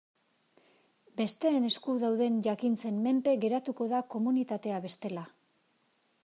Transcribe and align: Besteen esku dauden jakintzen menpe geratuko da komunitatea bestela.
Besteen 1.19 1.67
esku 1.69 1.93
dauden 2.03 2.39
jakintzen 2.47 2.97
menpe 3.09 3.35
geratuko 3.45 3.89
da 3.93 4.01
komunitatea 4.15 4.81
bestela. 4.89 5.29